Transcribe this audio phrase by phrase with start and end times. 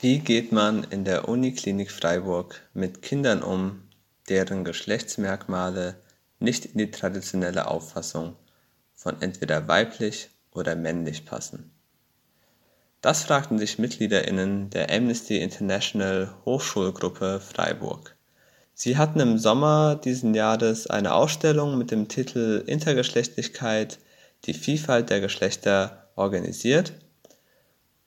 [0.00, 3.82] Wie geht man in der Uniklinik Freiburg mit Kindern um,
[4.28, 5.96] deren Geschlechtsmerkmale
[6.38, 8.36] nicht in die traditionelle Auffassung
[8.94, 11.72] von entweder weiblich oder männlich passen?
[13.00, 18.14] Das fragten sich Mitgliederinnen der Amnesty International Hochschulgruppe Freiburg.
[18.74, 23.98] Sie hatten im Sommer diesen Jahres eine Ausstellung mit dem Titel Intergeschlechtlichkeit,
[24.44, 26.92] die Vielfalt der Geschlechter organisiert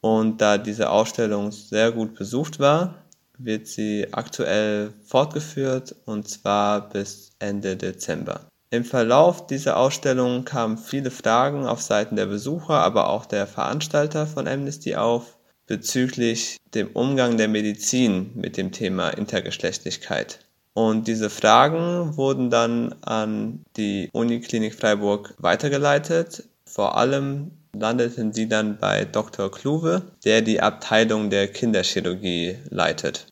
[0.01, 2.95] und da diese Ausstellung sehr gut besucht war,
[3.37, 8.41] wird sie aktuell fortgeführt und zwar bis Ende Dezember.
[8.69, 14.27] Im Verlauf dieser Ausstellung kamen viele Fragen auf Seiten der Besucher, aber auch der Veranstalter
[14.27, 15.37] von Amnesty auf
[15.67, 20.39] bezüglich dem Umgang der Medizin mit dem Thema Intergeschlechtlichkeit.
[20.73, 26.45] Und diese Fragen wurden dann an die Uniklinik Freiburg weitergeleitet.
[26.65, 29.51] Vor allem landeten sie dann bei Dr.
[29.51, 33.27] Kluwe, der die Abteilung der Kinderchirurgie leitet.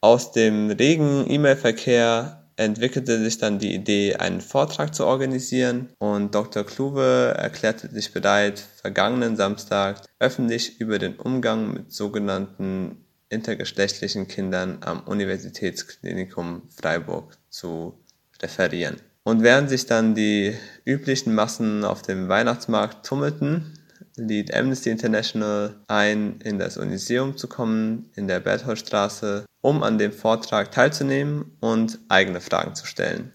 [0.00, 6.64] Aus dem regen E-Mail-Verkehr entwickelte sich dann die Idee, einen Vortrag zu organisieren und Dr.
[6.64, 15.00] Kluwe erklärte sich bereit, vergangenen Samstag öffentlich über den Umgang mit sogenannten intergeschlechtlichen Kindern am
[15.00, 17.98] Universitätsklinikum Freiburg zu
[18.40, 18.96] referieren.
[19.24, 23.78] Und während sich dann die üblichen Massen auf dem Weihnachtsmarkt tummelten,
[24.16, 30.12] lädt Amnesty International ein, in das Uniseum zu kommen, in der Bertholdstraße, um an dem
[30.12, 33.32] Vortrag teilzunehmen und eigene Fragen zu stellen.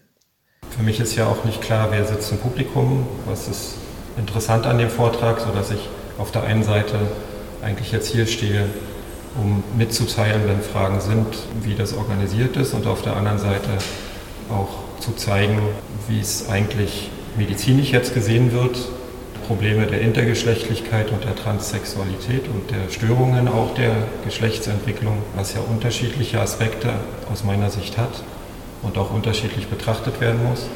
[0.70, 3.74] Für mich ist ja auch nicht klar, wer sitzt im Publikum, was ist
[4.16, 6.98] interessant an dem Vortrag, sodass ich auf der einen Seite
[7.62, 8.66] eigentlich jetzt hier stehe,
[9.36, 11.26] um mitzuteilen, wenn Fragen sind,
[11.62, 13.70] wie das organisiert ist und auf der anderen Seite
[14.48, 15.60] auch zu zeigen,
[16.08, 18.76] wie es eigentlich medizinisch jetzt gesehen wird,
[19.50, 23.90] Probleme der Intergeschlechtlichkeit und der Transsexualität und der Störungen auch der
[24.24, 26.90] Geschlechtsentwicklung, was ja unterschiedliche Aspekte
[27.32, 28.22] aus meiner Sicht hat
[28.82, 30.66] und auch unterschiedlich betrachtet werden muss.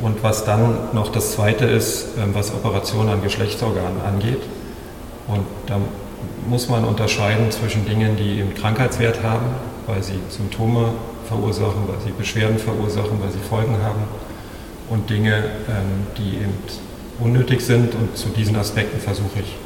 [0.00, 4.42] Und was dann noch das Zweite ist, ähm, was Operationen an Geschlechtsorganen angeht.
[5.28, 5.78] Und da
[6.48, 9.46] muss man unterscheiden zwischen Dingen, die eben Krankheitswert haben,
[9.86, 10.88] weil sie Symptome
[11.28, 14.02] verursachen, weil sie Beschwerden verursachen, weil sie Folgen haben
[14.90, 15.36] und Dinge,
[15.68, 16.58] ähm, die eben
[17.20, 19.56] unnötig sind und zu diesen Aspekten versuche ich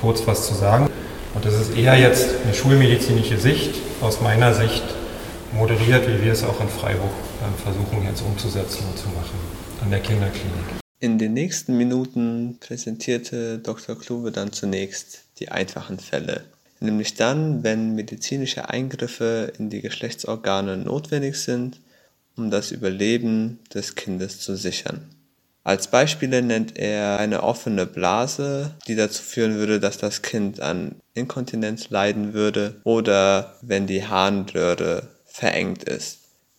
[0.00, 0.88] kurz was zu sagen.
[1.34, 4.84] Und das ist eher jetzt eine schulmedizinische Sicht, aus meiner Sicht
[5.52, 7.10] moderiert, wie wir es auch in Freiburg
[7.62, 9.38] versuchen jetzt umzusetzen und zu machen,
[9.82, 10.80] an der Kinderklinik.
[11.00, 13.98] In den nächsten Minuten präsentierte Dr.
[13.98, 16.44] Kluwe dann zunächst die einfachen Fälle,
[16.80, 21.80] nämlich dann, wenn medizinische Eingriffe in die Geschlechtsorgane notwendig sind,
[22.36, 25.13] um das Überleben des Kindes zu sichern.
[25.64, 30.96] Als Beispiele nennt er eine offene Blase, die dazu führen würde, dass das Kind an
[31.14, 36.18] Inkontinenz leiden würde oder wenn die Harnröhre verengt ist.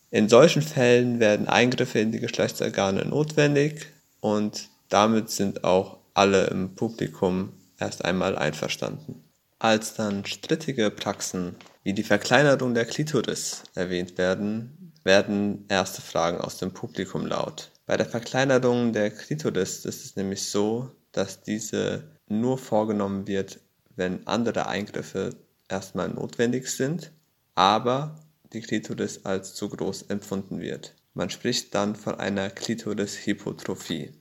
[0.09, 3.85] In solchen Fällen werden Eingriffe in die Geschlechtsorgane notwendig
[4.21, 9.23] und damit sind auch alle im Publikum erst einmal einverstanden.
[9.59, 16.57] Als dann strittige Praxen wie die Verkleinerung der Klitoris erwähnt werden, werden erste Fragen aus
[16.57, 17.69] dem Publikum laut.
[17.85, 23.59] Bei der Verkleinerung der Klitoris ist es nämlich so, dass diese nur vorgenommen wird,
[23.95, 25.35] wenn andere Eingriffe
[25.69, 27.11] erstmal notwendig sind,
[27.53, 28.15] aber
[28.53, 30.95] die Klitoris als zu groß empfunden wird.
[31.13, 34.11] Man spricht dann von einer Klitoris-Hypotrophie.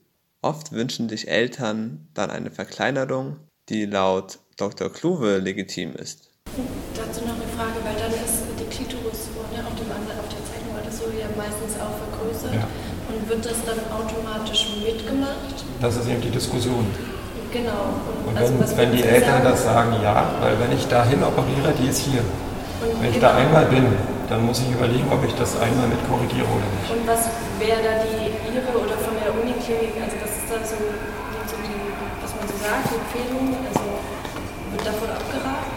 [0.42, 3.38] Oft wünschen sich Eltern dann eine Verkleinerung,
[3.70, 4.92] die laut Dr.
[4.92, 6.30] Kluwe legitim ist.
[6.94, 10.76] Dazu noch eine Frage, weil dann ist die Klitoris vorne auf, dem, auf der Zeichnung
[10.80, 12.54] oder so ja meistens auch vergrößert.
[12.54, 12.68] Ja.
[13.08, 15.64] Und wird das dann automatisch mitgemacht?
[15.84, 16.88] Das ist eben die Diskussion.
[17.52, 17.92] Genau.
[18.24, 19.52] Und, und wenn, also, wenn die Eltern sagen?
[19.52, 22.24] das sagen, ja, weil wenn ich dahin operiere, die ist hier.
[22.80, 23.28] Und wenn ich genau.
[23.28, 23.84] da einmal bin,
[24.32, 26.88] dann muss ich überlegen, ob ich das einmal mit korrigiere oder nicht.
[26.88, 27.28] Und was
[27.60, 30.80] wäre da die Ihre oder von der Uniklinik, also das ist dann so,
[31.52, 31.76] so die,
[32.24, 33.84] was man so sagt, die Empfehlung, also
[34.72, 35.68] wird davon abgeraten?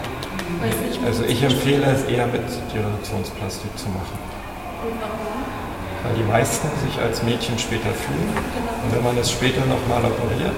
[0.88, 4.16] Nicht, also ich empfehle es eher mit Dereduktionsplastik zu machen.
[4.88, 5.47] Und warum?
[6.02, 8.28] Weil die meisten sich als Mädchen später fühlen.
[8.84, 10.56] Und wenn man es später nochmal operiert,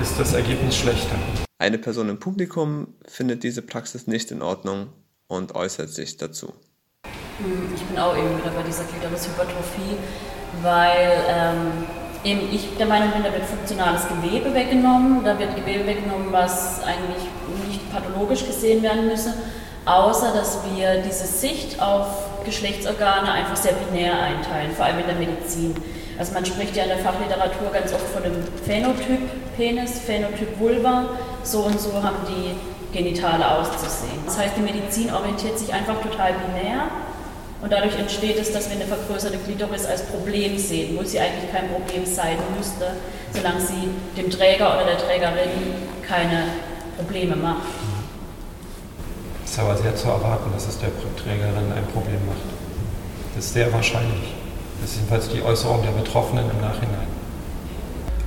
[0.00, 1.16] ist das Ergebnis schlechter.
[1.58, 4.88] Eine Person im Publikum findet diese Praxis nicht in Ordnung
[5.26, 6.52] und äußert sich dazu.
[7.38, 9.96] Hm, ich bin auch eben wieder bei dieser Klitorishypertrophie,
[10.62, 11.84] weil ähm,
[12.24, 16.82] eben ich der Meinung bin, da wird funktionales Gewebe weggenommen, da wird Gewebe weggenommen, was
[16.82, 17.22] eigentlich
[17.66, 19.34] nicht pathologisch gesehen werden müsse
[19.86, 22.06] außer dass wir diese Sicht auf
[22.44, 25.74] Geschlechtsorgane einfach sehr binär einteilen, vor allem in der Medizin.
[26.18, 28.32] Also man spricht ja in der Fachliteratur ganz oft von dem
[28.64, 29.20] Phänotyp
[29.56, 31.04] Penis, Phänotyp Vulva.
[31.42, 32.56] So und so haben die
[32.96, 34.18] Genitale auszusehen.
[34.24, 36.84] Das heißt, die Medizin orientiert sich einfach total binär
[37.62, 41.52] und dadurch entsteht es, dass wir eine vergrößerte Klitoris als Problem sehen, wo sie eigentlich
[41.52, 42.92] kein Problem sein müsste,
[43.32, 45.50] solange sie dem Träger oder der Trägerin
[46.06, 46.44] keine
[46.96, 47.62] Probleme macht.
[49.56, 52.44] Ist aber sehr zu erwarten, dass es der Trägerin ein Problem macht.
[53.34, 54.34] Das ist sehr wahrscheinlich.
[54.82, 57.08] Das ist jedenfalls die Äußerung der Betroffenen im Nachhinein.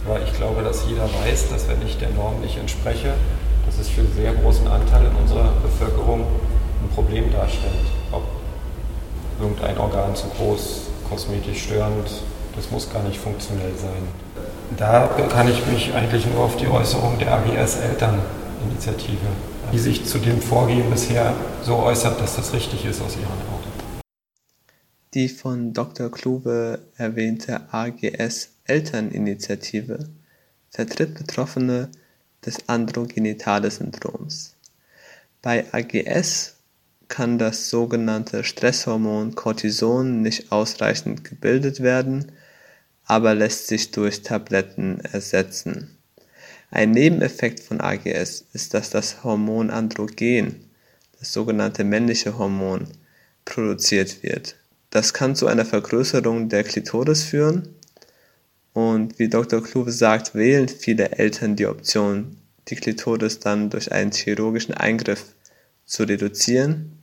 [0.08, 3.14] Aber ich glaube, dass jeder weiß, dass wenn ich der Norm nicht entspreche,
[3.68, 7.86] dass es für einen sehr großen Anteil in unserer Bevölkerung ein Problem darstellt.
[8.12, 8.24] Ob
[9.40, 12.10] irgendein Organ zu groß, kosmetisch störend,
[12.56, 14.02] das muss gar nicht funktionell sein.
[14.78, 19.28] Da kann ich mich eigentlich nur auf die Äußerung der AGS Elterninitiative,
[19.72, 23.70] die sich zu dem Vorgehen bisher so äußert, dass das richtig ist aus ihren Augen.
[25.14, 26.12] Die von Dr.
[26.12, 30.10] Kluwe erwähnte AGS Elterninitiative
[30.70, 31.90] vertritt Betroffene
[32.46, 34.56] des Androgenitale-Syndroms.
[35.42, 36.56] Bei AGS
[37.08, 42.32] kann das sogenannte Stresshormon Cortison nicht ausreichend gebildet werden,
[43.06, 45.99] aber lässt sich durch Tabletten ersetzen.
[46.72, 50.70] Ein Nebeneffekt von AGS ist, dass das Hormon Androgen,
[51.20, 52.88] das sogenannte männliche Hormon,
[53.46, 54.56] produziert wird.
[54.90, 57.76] Das kann zu einer Vergrößerung der Klitoris führen
[58.74, 59.64] und wie Dr.
[59.64, 62.38] Kluwe sagt, wählen viele Eltern die Option,
[62.68, 65.26] die Klitoris dann durch einen chirurgischen Eingriff
[65.86, 67.00] zu reduzieren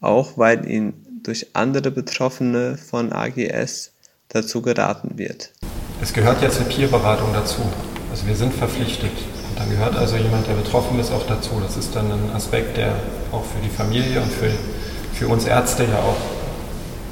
[0.00, 3.92] auch weil ihnen durch andere Betroffene von AGS
[4.28, 5.52] dazu geraten wird.
[6.00, 7.62] Es gehört jetzt eine Peerberatung dazu.
[8.16, 9.12] Also wir sind verpflichtet.
[9.12, 11.60] Und dann gehört also jemand, der betroffen ist, auch dazu.
[11.62, 12.94] Das ist dann ein Aspekt, der
[13.30, 14.48] auch für die Familie und für,
[15.12, 16.16] für uns Ärzte ja auch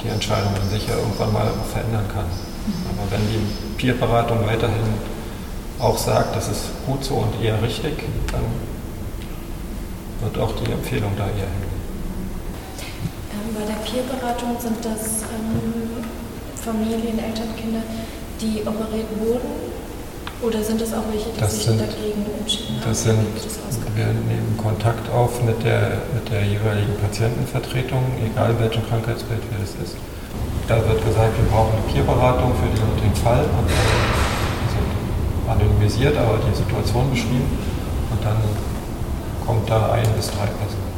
[0.03, 2.25] die Entscheidung dann sicher irgendwann mal verändern kann.
[2.25, 4.95] Aber wenn die Peerberatung weiterhin
[5.79, 8.03] auch sagt, das ist gut so und eher richtig,
[8.33, 8.45] dann
[10.23, 11.69] wird auch die Empfehlung da eher hin.
[13.53, 16.03] Bei der Peerberatung sind das ähm,
[16.57, 17.83] Familien, Eltern, Kinder,
[18.41, 19.84] die operiert wurden?
[20.45, 22.89] Oder sind es auch welche, die das sich sind, dagegen entschieden haben?
[22.89, 23.25] Das sind,
[23.97, 29.97] wir nehmen Kontakt auf mit der, mit der jeweiligen Patientenvertretung, egal welchem Krankheitsbild es ist.
[30.69, 33.45] Da wird gesagt, wir brauchen eine Peerberatung für den und den Fall.
[33.45, 33.71] Und
[35.49, 37.49] anonymisiert, aber die Situation beschrieben.
[38.11, 38.37] Und dann
[39.47, 40.95] kommt da ein bis drei Personen.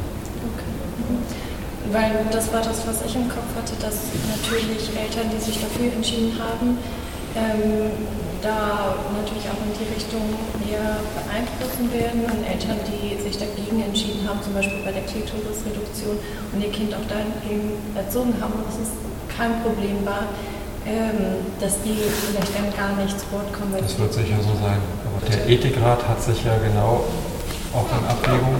[1.91, 5.91] Weil das war das, was ich im Kopf hatte, dass natürlich Eltern, die sich dafür
[5.93, 6.77] entschieden haben,
[7.37, 7.93] ähm,
[8.41, 10.25] da natürlich auch in die Richtung
[10.65, 16.17] eher beeinflussen werden und Eltern, die sich dagegen entschieden haben, zum Beispiel bei der Klitorisreduktion
[16.53, 18.93] und ihr Kind auch dahingehend erzogen haben und es
[19.33, 20.29] kein Problem war,
[20.85, 23.75] ähm, dass die vielleicht dann gar nicht zu Wort kommen.
[23.77, 24.79] Das wird sicher so sein.
[25.05, 27.05] Aber der Ethikrat hat sich ja genau
[27.73, 28.55] auch in Abwägung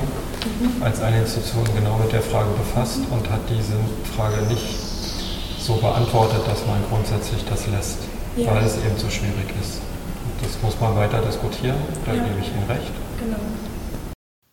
[0.82, 3.76] als eine Institution genau mit der Frage befasst und hat diese
[4.16, 4.68] Frage nicht
[5.60, 8.00] so beantwortet, dass man grundsätzlich das lässt,
[8.38, 8.56] ja.
[8.56, 9.82] weil es eben zu schwierig ist.
[10.24, 12.24] Und das muss man weiter diskutieren, da ja.
[12.24, 12.92] gebe ich Ihnen recht.
[13.20, 13.40] Genau.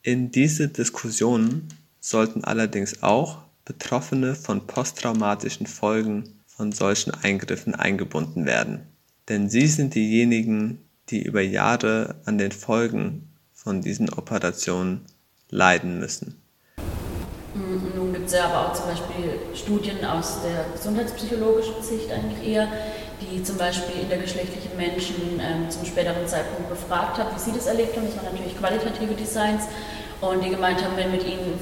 [0.02, 1.68] In diese Diskussionen
[2.00, 8.86] sollten allerdings auch Betroffene von posttraumatischen Folgen von solchen Eingriffen eingebunden werden.
[9.28, 15.06] Denn sie sind diejenigen, die über Jahre an den Folgen von diesen Operationen
[15.48, 16.40] leiden müssen.
[17.54, 22.46] Mm, nun gibt es ja aber auch zum Beispiel Studien aus der gesundheitspsychologischen Sicht eigentlich
[22.46, 22.68] eher,
[23.20, 27.52] die zum Beispiel in der geschlechtlichen Menschen ähm, zum späteren Zeitpunkt befragt haben, wie sie
[27.52, 28.06] das erlebt haben.
[28.06, 29.64] Das waren natürlich qualitative Designs
[30.20, 31.58] und die gemeint haben, wenn mit ihnen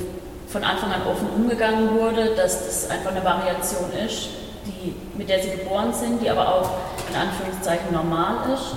[0.49, 4.29] von Anfang an offen umgegangen wurde, dass das einfach eine Variation ist,
[4.67, 6.71] die, mit der sie geboren sind, die aber auch
[7.09, 8.75] in Anführungszeichen normal ist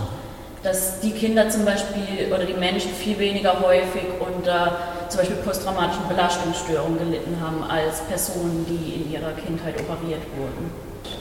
[0.65, 4.77] dass die Kinder zum Beispiel oder die Menschen viel weniger häufig unter
[5.09, 10.71] zum Beispiel posttraumatischen Belastungsstörungen gelitten haben als Personen, die in ihrer Kindheit operiert wurden.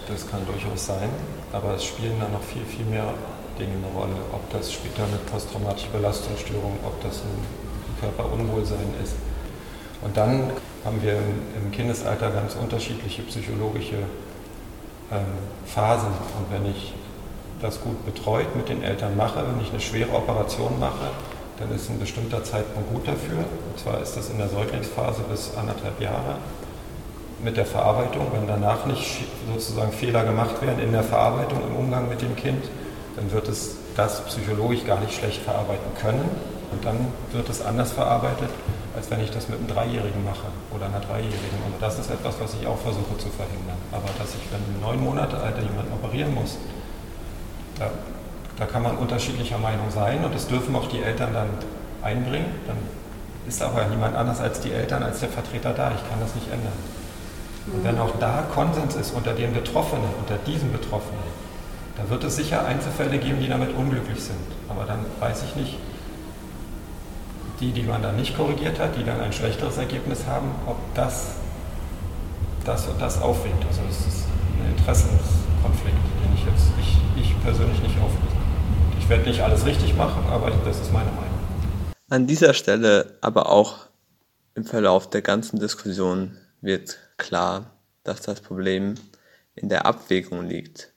[0.08, 1.08] Das kann durchaus sein,
[1.52, 3.14] aber es spielen da noch viel, viel mehr
[3.58, 4.16] Dinge eine Rolle.
[4.32, 9.14] Ob das später eine posttraumatische Belastungsstörung, ob das ein Körperunwohlsein ist.
[10.02, 10.50] Und dann
[10.84, 13.96] haben wir im Kindesalter ganz unterschiedliche psychologische
[15.10, 15.20] ähm,
[15.66, 16.08] Phasen.
[16.08, 16.92] Und wenn ich
[17.62, 21.10] das gut betreut mit den Eltern mache, wenn ich eine schwere Operation mache,
[21.58, 23.38] dann ist ein bestimmter Zeitpunkt gut dafür.
[23.38, 26.36] Und zwar ist das in der Säuglingsphase bis anderthalb Jahre
[27.44, 28.26] mit der Verarbeitung.
[28.32, 32.64] Wenn danach nicht sozusagen Fehler gemacht werden in der Verarbeitung, im Umgang mit dem Kind,
[33.16, 36.28] dann wird es das psychologisch gar nicht schlecht verarbeiten können.
[36.72, 36.96] Und dann
[37.30, 38.48] wird es anders verarbeitet,
[38.96, 41.60] als wenn ich das mit einem Dreijährigen mache oder einer Dreijährigen.
[41.66, 43.78] Und das ist etwas, was ich auch versuche zu verhindern.
[43.92, 46.56] Aber dass ich, wenn neun Monate alter jemand operieren muss,
[47.78, 47.90] da,
[48.58, 51.48] da kann man unterschiedlicher Meinung sein und das dürfen auch die Eltern dann
[52.02, 52.46] einbringen.
[52.66, 52.78] Dann
[53.46, 55.92] ist aber niemand anders als die Eltern, als der Vertreter da.
[55.94, 56.72] Ich kann das nicht ändern.
[57.66, 61.22] Und wenn auch da Konsens ist unter den Betroffenen, unter diesen Betroffenen,
[61.96, 64.36] da wird es sicher Einzelfälle geben, die damit unglücklich sind.
[64.68, 65.76] Aber dann weiß ich nicht,
[67.60, 71.36] die, die man dann nicht korrigiert hat, die dann ein schlechteres Ergebnis haben, ob das
[72.64, 73.64] das und das aufwiegt.
[73.66, 74.24] Also es ist
[74.58, 78.36] ein Interessenskonflikt, den ich jetzt ich, ich persönlich nicht auflöse.
[78.98, 81.24] Ich werde nicht alles richtig machen, aber das ist meine Meinung.
[82.08, 83.86] An dieser Stelle, aber auch
[84.54, 88.94] im Verlauf der ganzen Diskussion wird klar, dass das Problem
[89.54, 90.92] in der Abwägung liegt,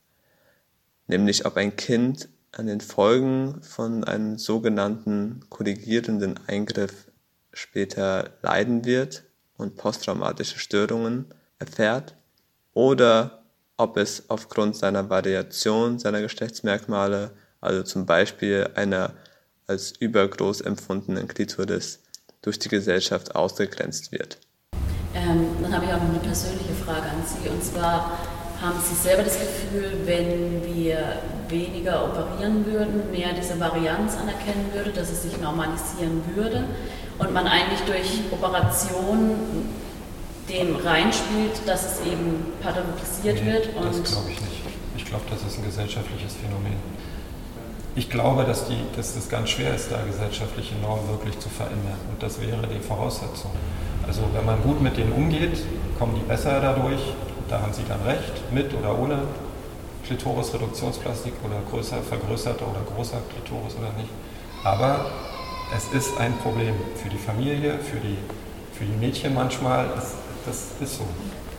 [1.07, 7.11] nämlich ob ein Kind an den Folgen von einem sogenannten korrigierenden Eingriff
[7.53, 9.23] später leiden wird
[9.57, 11.25] und posttraumatische Störungen
[11.59, 12.15] erfährt
[12.73, 13.43] oder
[13.77, 17.31] ob es aufgrund seiner Variation seiner Geschlechtsmerkmale,
[17.61, 19.13] also zum Beispiel einer
[19.67, 22.01] als übergroß empfundenen Klitoris,
[22.41, 24.39] durch die Gesellschaft ausgegrenzt wird.
[25.17, 27.49] Ähm, dann habe ich auch noch eine persönliche Frage an Sie.
[27.49, 28.11] Und zwar
[28.61, 34.91] haben Sie selber das Gefühl, wenn wir weniger operieren würden, mehr diese Varianz anerkennen würde,
[34.91, 36.65] dass es sich normalisieren würde
[37.17, 39.35] und man eigentlich durch Operation
[40.49, 43.69] dem reinspielt, dass es eben pathologisiert nee, wird?
[43.75, 44.61] das glaube ich nicht.
[44.95, 46.77] Ich glaube, das ist ein gesellschaftliches Phänomen.
[47.95, 51.97] Ich glaube, dass, die, dass es ganz schwer ist, da gesellschaftliche Normen wirklich zu verändern.
[52.11, 53.51] Und das wäre die Voraussetzung.
[54.07, 55.57] Also wenn man gut mit denen umgeht,
[55.99, 57.01] kommen die besser dadurch.
[57.49, 59.19] Da haben sie dann recht, mit oder ohne
[60.05, 64.09] Klitoris-Reduktionsplastik oder größer, vergrößerter oder großer Klitoris oder nicht.
[64.63, 65.05] Aber
[65.75, 68.17] es ist ein Problem für die Familie, für die,
[68.73, 69.85] für die Mädchen manchmal.
[69.97, 71.03] Es, das ist so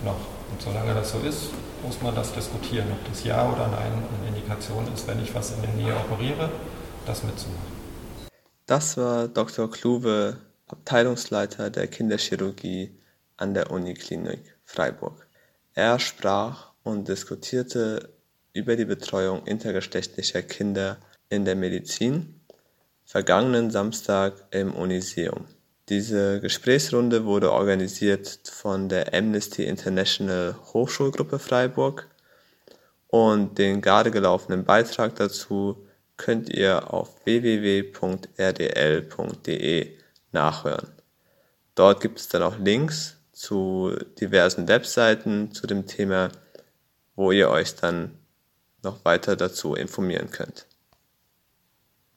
[0.05, 0.17] noch.
[0.51, 1.51] Und solange das so ist,
[1.85, 5.53] muss man das diskutieren, ob das Ja oder Nein eine Indikation ist, wenn ich was
[5.53, 6.49] in der Nähe operiere,
[7.07, 7.79] das mitzumachen.
[8.67, 9.71] Das war Dr.
[9.71, 12.95] Kluwe Abteilungsleiter der Kinderchirurgie
[13.37, 15.27] an der Uniklinik Freiburg.
[15.75, 18.11] Er sprach und diskutierte
[18.53, 20.99] über die Betreuung intergeschlechtlicher Kinder
[21.29, 22.41] in der Medizin
[23.05, 25.47] vergangenen Samstag im Uniseum.
[25.89, 32.07] Diese Gesprächsrunde wurde organisiert von der Amnesty International Hochschulgruppe Freiburg
[33.07, 35.87] und den gerade gelaufenen Beitrag dazu
[36.19, 37.89] könnt ihr auf www.rdl.de
[40.33, 40.93] nachhören.
[41.75, 46.31] Dort gibt es dann auch Links zu diversen Webseiten zu dem Thema,
[47.15, 48.19] wo ihr euch dann
[48.83, 50.68] noch weiter dazu informieren könnt.